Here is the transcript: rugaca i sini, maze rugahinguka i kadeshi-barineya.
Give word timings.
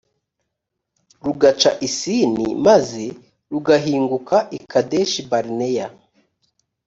rugaca 1.25 1.69
i 1.87 1.89
sini, 1.97 2.45
maze 2.65 3.03
rugahinguka 3.51 4.37
i 4.57 4.59
kadeshi-barineya. 4.71 5.87